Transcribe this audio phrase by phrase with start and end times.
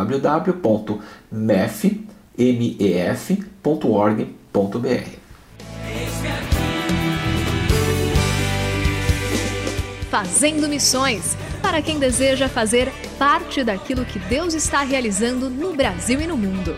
[10.10, 16.26] Fazendo Missões para quem deseja fazer parte daquilo que Deus está realizando no Brasil e
[16.26, 16.74] no mundo.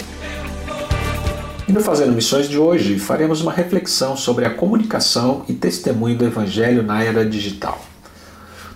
[1.70, 6.24] E no Fazendo Missões de hoje, faremos uma reflexão sobre a comunicação e testemunho do
[6.24, 7.80] Evangelho na era digital.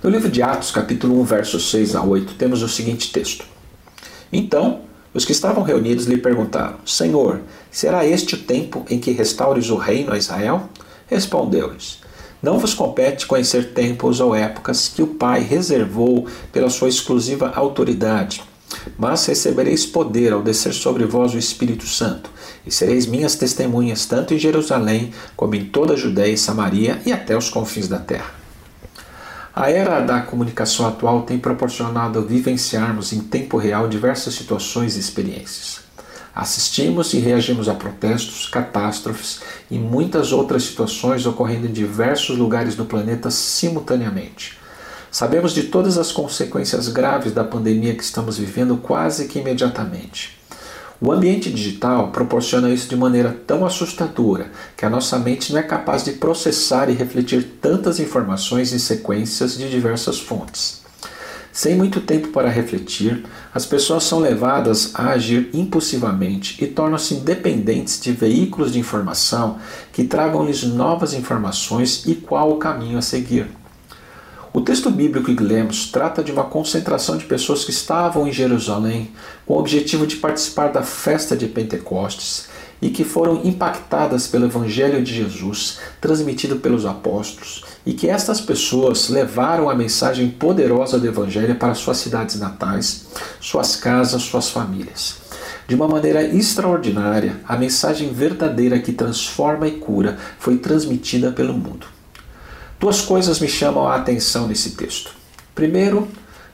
[0.01, 3.47] No livro de Atos, capítulo 1, versos 6 a 8, temos o seguinte texto:
[4.33, 9.71] Então, os que estavam reunidos lhe perguntaram: Senhor, será este o tempo em que restaures
[9.71, 10.69] o reino a Israel?
[11.09, 11.99] Respondeu-lhes:
[12.41, 18.41] Não vos compete conhecer tempos ou épocas que o Pai reservou pela sua exclusiva autoridade,
[18.97, 22.34] mas recebereis poder ao descer sobre vós o Espírito Santo
[22.67, 27.13] e sereis minhas testemunhas tanto em Jerusalém como em toda a Judéia e Samaria e
[27.13, 28.45] até os confins da terra.
[29.55, 35.85] A era da comunicação atual tem proporcionado vivenciarmos em tempo real diversas situações e experiências.
[36.35, 42.85] Assistimos e reagimos a protestos, catástrofes e muitas outras situações ocorrendo em diversos lugares do
[42.85, 44.59] planeta simultaneamente.
[45.09, 50.37] Sabemos de todas as consequências graves da pandemia que estamos vivendo quase que imediatamente.
[51.01, 55.63] O ambiente digital proporciona isso de maneira tão assustadora que a nossa mente não é
[55.63, 60.83] capaz de processar e refletir tantas informações em sequências de diversas fontes.
[61.53, 63.25] Sem muito tempo para refletir,
[63.55, 69.59] as pessoas são levadas a agir impulsivamente e tornam-se dependentes de veículos de informação
[69.93, 73.47] que tragam-lhes novas informações e qual o caminho a seguir.
[74.57, 79.11] O texto bíblico que lemos trata de uma concentração de pessoas que estavam em Jerusalém
[79.45, 82.47] com o objetivo de participar da festa de Pentecostes
[82.81, 89.09] e que foram impactadas pelo Evangelho de Jesus transmitido pelos apóstolos, e que estas pessoas
[89.09, 93.07] levaram a mensagem poderosa do Evangelho para suas cidades natais,
[93.41, 95.17] suas casas, suas famílias.
[95.67, 101.94] De uma maneira extraordinária, a mensagem verdadeira que transforma e cura foi transmitida pelo mundo.
[102.79, 105.13] Duas coisas me chamam a atenção nesse texto.
[105.55, 106.09] Primeiro,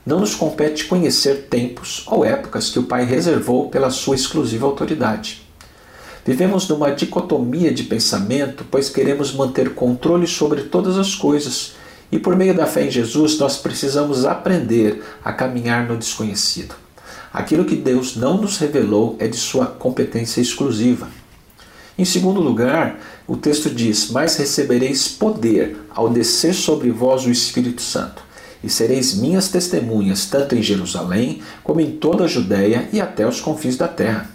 [0.04, 5.42] não nos compete conhecer tempos ou épocas que o Pai reservou pela sua exclusiva autoridade.
[6.24, 11.72] Vivemos numa dicotomia de pensamento, pois queremos manter controle sobre todas as coisas,
[12.12, 16.74] e por meio da fé em Jesus nós precisamos aprender a caminhar no desconhecido.
[17.32, 21.08] Aquilo que Deus não nos revelou é de sua competência exclusiva.
[22.00, 22.98] Em segundo lugar,
[23.28, 28.22] o texto diz: Mas recebereis poder ao descer sobre vós o Espírito Santo,
[28.64, 33.38] e sereis minhas testemunhas, tanto em Jerusalém, como em toda a Judéia e até os
[33.38, 34.30] confins da terra.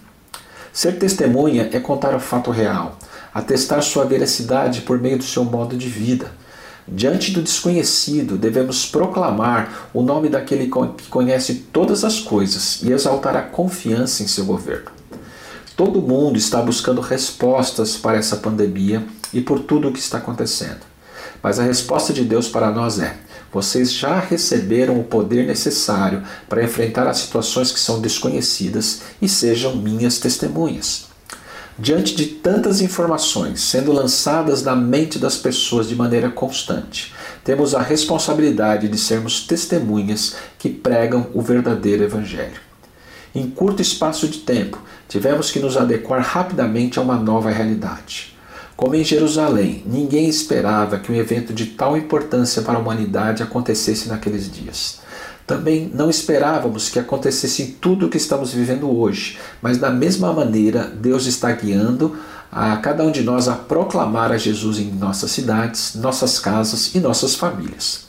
[0.71, 2.99] Ser testemunha é contar o fato real,
[3.33, 6.29] atestar sua veracidade por meio do seu modo de vida
[6.87, 13.35] Diante do desconhecido, devemos proclamar o nome daquele que conhece todas as coisas e exaltar
[13.35, 14.94] a confiança em seu governo.
[15.75, 20.79] Todo mundo está buscando respostas para essa pandemia e por tudo o que está acontecendo.
[21.43, 23.17] Mas a resposta de Deus para nós é:
[23.51, 29.75] vocês já receberam o poder necessário para enfrentar as situações que são desconhecidas e sejam
[29.75, 31.07] minhas testemunhas.
[31.77, 37.13] Diante de tantas informações sendo lançadas na mente das pessoas de maneira constante,
[37.43, 42.64] temos a responsabilidade de sermos testemunhas que pregam o verdadeiro Evangelho.
[43.35, 48.33] Em curto espaço de tempo, tivemos que nos adequar rapidamente a uma nova realidade.
[48.77, 54.07] Como em Jerusalém, ninguém esperava que um evento de tal importância para a humanidade acontecesse
[54.07, 55.01] naqueles dias.
[55.45, 60.83] Também não esperávamos que acontecesse tudo o que estamos vivendo hoje, mas da mesma maneira,
[60.85, 62.17] Deus está guiando
[62.49, 67.01] a cada um de nós a proclamar a Jesus em nossas cidades, nossas casas e
[67.01, 68.05] nossas famílias.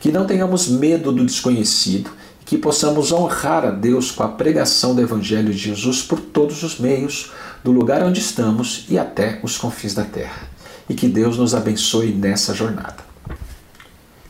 [0.00, 2.10] Que não tenhamos medo do desconhecido,
[2.52, 6.78] que possamos honrar a Deus com a pregação do Evangelho de Jesus por todos os
[6.78, 7.32] meios,
[7.64, 10.50] do lugar onde estamos e até os confins da terra.
[10.86, 12.98] E que Deus nos abençoe nessa jornada.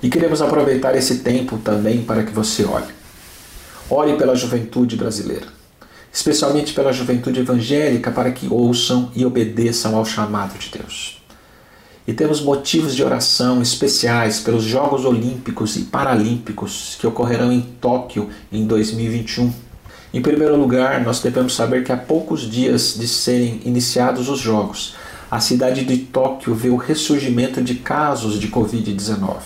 [0.01, 2.95] E queremos aproveitar esse tempo também para que você olhe.
[3.91, 5.49] Ore pela juventude brasileira,
[6.13, 11.22] especialmente pela juventude evangélica, para que ouçam e obedeçam ao chamado de Deus.
[12.07, 18.29] E temos motivos de oração especiais pelos Jogos Olímpicos e Paralímpicos que ocorrerão em Tóquio
[18.51, 19.53] em 2021.
[20.13, 24.95] Em primeiro lugar, nós devemos saber que há poucos dias de serem iniciados os Jogos,
[25.33, 29.39] a cidade de Tóquio vê o ressurgimento de casos de Covid-19.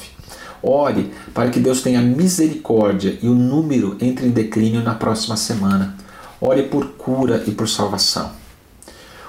[0.61, 5.94] Ore para que Deus tenha misericórdia e o número entre em declínio na próxima semana.
[6.41, 8.32] Ore por cura e por salvação.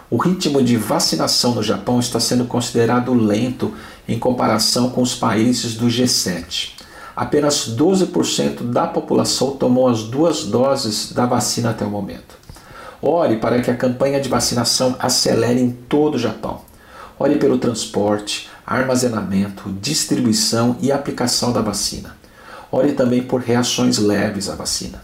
[0.10, 3.74] O ritmo de vacinação no Japão está sendo considerado lento
[4.08, 6.76] em comparação com os países do G7.
[7.14, 12.38] Apenas 12% da população tomou as duas doses da vacina até o momento.
[13.02, 16.62] Ore para que a campanha de vacinação acelere em todo o Japão.
[17.20, 22.16] Ore pelo transporte, armazenamento, distribuição e aplicação da vacina.
[22.72, 25.04] Ore também por reações leves à vacina.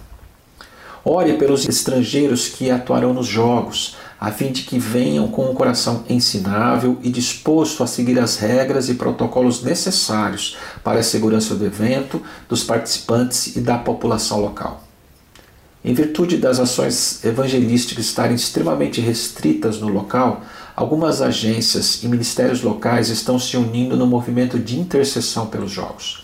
[1.03, 6.05] Ore pelos estrangeiros que atuarão nos jogos, a fim de que venham com um coração
[6.09, 12.21] ensinável e disposto a seguir as regras e protocolos necessários para a segurança do evento,
[12.47, 14.81] dos participantes e da população local.
[15.83, 20.41] Em virtude das ações evangelísticas estarem extremamente restritas no local,
[20.73, 26.23] algumas agências e ministérios locais estão se unindo no movimento de intercessão pelos Jogos.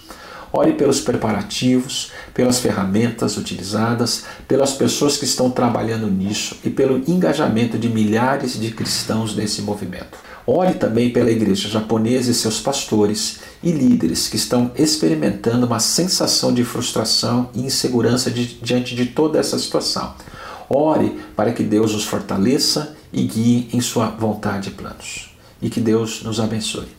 [0.52, 7.78] Ore pelos preparativos, pelas ferramentas utilizadas, pelas pessoas que estão trabalhando nisso e pelo engajamento
[7.78, 10.18] de milhares de cristãos nesse movimento.
[10.48, 16.52] Ore também pela igreja japonesa e seus pastores e líderes que estão experimentando uma sensação
[16.52, 20.16] de frustração e insegurança de, diante de toda essa situação.
[20.68, 25.30] Ore para que Deus os fortaleça e guie em sua vontade e planos.
[25.62, 26.99] E que Deus nos abençoe.